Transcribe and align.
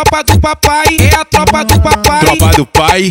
tropa 0.00 0.24
do 0.24 0.40
papai, 0.40 0.86
é 0.98 1.14
a 1.14 1.24
tropa 1.24 1.64
do 1.64 1.80
papai. 1.80 2.20
Tropa 2.20 2.56
do 2.56 2.66
pai, 2.66 3.08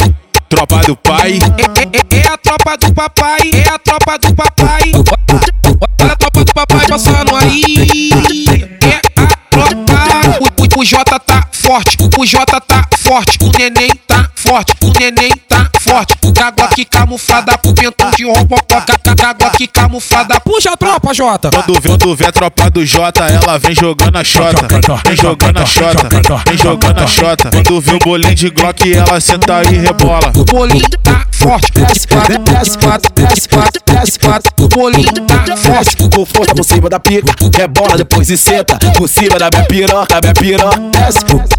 tropa 0.49 0.77
do 0.79 0.95
pai. 0.95 1.39
É, 1.57 2.17
é, 2.17 2.21
é 2.21 2.27
a 2.27 2.37
tropa 2.37 2.77
do 2.77 2.93
papai, 2.93 3.39
é 3.53 3.69
a 3.69 3.77
tropa 3.77 4.17
do 4.17 4.33
papai. 4.33 4.91
Olha 6.01 6.13
a 6.13 6.15
tropa 6.15 6.43
do 6.43 6.53
papai 6.53 6.87
passando 6.87 7.35
aí. 7.35 8.09
É 8.81 9.21
a 9.21 9.27
tropa. 9.51 9.99
O, 10.39 10.79
o, 10.79 10.81
o 10.81 10.85
J 10.85 11.03
tá 11.19 11.47
forte, 11.51 11.97
o 12.17 12.25
J 12.25 12.45
tá 12.61 12.87
forte, 12.97 13.37
o 13.43 13.51
neném 13.57 13.91
tá 14.07 14.29
forte, 14.35 14.73
o 14.81 14.91
neném 14.99 15.31
tá 15.47 15.68
forte. 15.89 16.15
Que 16.75 16.85
camuflada 16.85 17.57
pro 17.57 17.73
pentão 17.73 18.11
de 18.11 18.25
rompopó. 18.25 18.81
Que 19.57 19.67
camuflada. 19.67 20.39
Puxa 20.41 20.71
a 20.71 20.77
tropa, 20.77 21.13
Jota. 21.13 21.49
Quando 21.49 21.81
vê, 21.81 21.89
quando 21.89 22.25
a 22.25 22.31
tropa 22.31 22.69
do 22.69 22.85
J, 22.85 23.27
ela 23.27 23.57
vem 23.57 23.75
jogando 23.75 24.15
a 24.17 24.23
xota. 24.23 24.67
Vem 25.05 25.15
jogando 25.15 25.57
a 25.57 25.65
xota, 25.65 26.07
vem 26.47 26.57
jogando 26.57 26.99
a 26.99 27.07
xota. 27.07 27.49
Quando 27.49 27.81
vê 27.81 27.93
o 27.95 27.99
bolinho 27.99 28.35
de 28.35 28.49
Glock, 28.49 28.93
ela 28.93 29.19
senta 29.19 29.63
e 29.63 29.77
rebola. 29.77 30.31
O 30.35 30.45
bolinho 30.45 30.89
tá 31.03 31.25
forte. 31.31 31.71
Desce 31.71 32.07
quatro, 32.07 32.39
desce 32.39 32.77
quatro, 32.77 33.13
desce 33.13 33.49
quatro, 33.49 33.81
desce 33.85 34.19
quatro. 34.19 34.53
O 34.59 34.67
bolinho 34.67 35.11
tá 35.27 35.57
forte. 35.57 35.95
Com 35.97 36.25
força 36.25 36.53
por 36.53 36.63
cima 36.63 36.89
da 36.89 36.99
pica, 36.99 37.33
rebola 37.57 37.97
depois 37.97 38.29
e 38.29 38.37
senta. 38.37 38.77
Por 38.95 39.09
cima 39.09 39.39
da 39.39 39.49
minha 39.51 39.65
piroca, 39.65 40.19
minha 40.21 40.33
piroca. 40.33 40.79
Desce. 40.91 41.58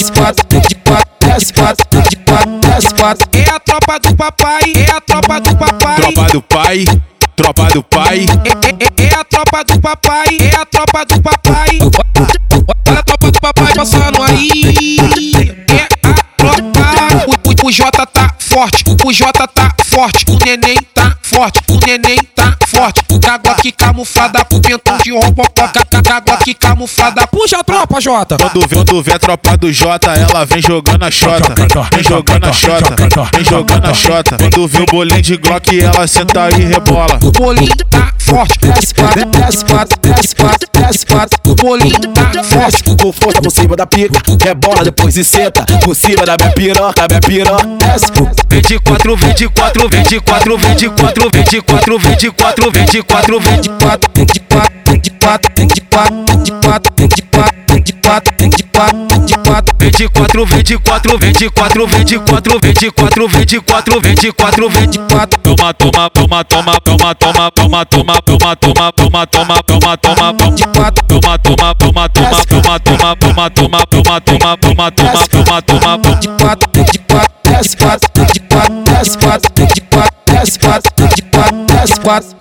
desce 0.00 0.12
quatro, 0.12 0.60
de 0.60 0.74
quatro, 0.76 1.10
desce 1.20 1.52
quatro, 1.52 2.02
de 2.02 2.16
quatro, 2.16 2.58
desce 2.60 2.94
quatro. 2.94 3.28
É 3.32 3.50
a 3.50 3.60
tropa 3.60 3.98
do 4.00 4.16
papai, 4.16 4.62
é 4.74 4.90
a 4.90 5.00
tropa 5.00 5.40
do 5.40 5.56
papai. 5.56 5.96
Tropa 5.96 6.32
do 6.32 6.42
pai, 6.42 6.84
tropa 7.36 7.64
do 7.66 7.82
pai. 7.82 8.26
É, 8.44 9.02
é, 9.02 9.08
é 9.08 9.14
a 9.14 9.24
tropa 9.24 9.64
do 9.64 9.80
papai, 9.80 10.38
é 10.40 10.56
a 10.56 10.64
tropa 10.64 11.04
do 11.04 11.20
papai. 11.20 11.78
Olha 12.88 12.98
a 12.98 13.02
tropa 13.02 13.30
do 13.30 13.40
papai 13.40 13.74
passando 13.74 14.22
aí. 14.22 14.96
É 15.68 15.82
a 15.82 15.88
tropa. 16.00 16.30
O, 17.26 17.66
o, 17.66 17.68
o 17.68 17.70
J 17.70 17.90
tá 18.06 18.34
forte, 18.38 18.84
o 19.04 19.12
J 19.12 19.30
tá 19.48 19.74
forte, 19.84 20.24
o 20.30 20.38
neném 20.44 20.78
tá 20.94 21.14
forte, 21.22 21.60
o 21.68 21.78
neném 21.86 22.18
tá 22.34 22.56
forte. 22.66 22.69
Cágua 23.20 23.54
que 23.56 23.72
camuflada 23.72 24.44
pro 24.44 24.60
pentão 24.60 24.96
de 24.98 25.12
rompopó. 25.12 25.68
Cágua 26.04 26.36
que 26.38 26.54
camuflada. 26.54 27.26
Puxa 27.26 27.58
a 27.58 27.64
tropa, 27.64 28.00
Jota. 28.00 28.36
Quando 28.36 28.66
vê, 28.66 28.76
quando 28.76 29.02
vê 29.02 29.12
a 29.12 29.18
tropa 29.18 29.56
do 29.56 29.72
J, 29.72 30.12
ela 30.16 30.44
vem 30.46 30.62
jogando 30.62 31.04
a 31.04 31.10
xota. 31.10 31.54
Vem 31.92 32.02
jogando 32.02 32.46
a 32.46 32.52
xota, 32.52 32.94
vem 33.34 33.44
jogando 33.44 33.86
a 33.86 33.94
xota. 33.94 34.36
Quando 34.36 34.68
vê 34.68 34.82
o 34.82 34.86
bolinho 34.86 35.22
de 35.22 35.36
Glock, 35.36 35.80
ela 35.80 36.06
senta 36.06 36.48
e 36.50 36.64
rebola. 36.64 37.18
O 37.22 37.32
bolinho 37.32 37.76
tá 37.88 38.12
forte, 38.18 38.58
desce 38.58 38.94
quatro, 38.94 39.26
desce 39.26 39.64
quatro, 39.64 39.98
desce 40.00 40.36
quatro, 40.36 40.68
desce 40.72 41.06
quatro. 41.06 41.38
O 41.46 41.54
bolinho 41.54 41.98
tá 42.14 42.42
forte. 42.42 42.82
Com 42.84 43.12
força 43.12 43.42
por 43.42 43.50
cima 43.50 43.76
da 43.76 43.86
pica, 43.86 44.20
rebola 44.44 44.84
depois 44.84 45.16
e 45.16 45.24
senta. 45.24 45.64
Por 45.84 45.94
cima 45.94 46.24
da 46.24 46.36
minha 46.38 46.52
piroca, 46.52 47.06
minha 47.08 47.20
piroca. 47.20 47.66
Desce. 47.78 48.10
Vem 48.48 48.60
de 48.62 48.78
quatro, 48.80 49.16
vem 49.16 49.32
de 49.34 49.48
quatro, 49.48 49.88
vem 49.88 50.02
de 52.14 52.30
quatro, 52.70 52.72
vem 52.72 52.84
de 52.84 53.02
quatro, 53.02 53.40
vem 53.40 53.60
de 53.60 53.70
quatro, 53.70 54.10
vem 54.14 54.24
de 54.24 54.40
quatro, 54.40 54.80
vem 54.86 55.00
de 55.00 55.10
quatro, 55.10 55.50
vem 55.56 55.66
de 55.66 55.80
quatro, 55.80 56.22
vem 56.26 56.36
de 56.38 56.52
quatro, 56.52 56.92
vem 56.96 57.00
de 57.00 57.22
quatro, 57.22 57.52
vem 57.68 57.80
de 57.80 57.92
quatro, 57.92 58.34
vem 58.38 58.50
de 58.50 58.62
quatro, 58.62 58.88
vem 58.96 59.22
de 59.22 59.36
quatro, 59.36 59.76
vem 59.78 59.92
de 59.92 60.06
quatro, 60.08 60.38
vem 60.38 60.62
de 60.62 60.78
quatro, 60.78 61.18
vem 61.18 61.32
de 61.32 61.48
quatro, 61.50 61.88
vem 61.88 62.04
de 62.04 62.20
quatro, 62.20 62.58
vem 62.58 62.74
de 62.74 62.90
quatro, 62.90 63.28
vem 63.28 63.44
de 63.44 63.60
quatro, 63.60 64.00
vem 64.00 64.00
de 64.00 64.00
quatro, 64.00 64.00
vem 64.00 64.14
de 64.14 64.30
quatro, 64.30 64.68
de 64.70 64.86
de 64.86 64.98
de. 64.98 65.40
Toma, 65.40 65.74
toma, 65.74 66.10
toma, 66.10 66.44
toma, 66.44 66.80
toma, 66.80 67.14
toma, 67.14 67.50
toma, 67.50 67.84
toma, 67.84 68.16
toma, 68.24 68.56
toma, 68.56 68.56
toma, 68.56 69.26
toma, 69.26 69.26
toma, 69.26 69.62
toma, 69.66 69.96
toma, 69.96 70.50
de 70.54 70.64
quatro, 70.64 71.04
toma, 71.06 71.38
toma, 71.38 71.74
toma, 71.74 72.08
toma, 72.08 72.44
toma, 72.46 72.80
toma, 72.80 73.16
toma, 73.16 73.50
toma, 73.50 73.80
toma, 73.86 74.56
toma, 74.56 74.90
toma, 74.90 75.26
toma, 75.28 75.62
toma, 75.62 75.98
toma, 75.98 76.16
de 76.20 76.28
quatro, 76.28 76.84
de 76.84 76.98
quatro, 77.00 77.34
desce 77.44 77.76
quatro, 77.76 78.24
de 78.26 78.40
quatro, 78.40 78.84
desce 78.84 79.18
quatro, 79.18 79.66
de 79.66 79.80
quatro, 79.82 81.08
de 81.08 81.22
quatro, 81.22 81.66
desce 81.66 82.00
quatro. 82.00 82.39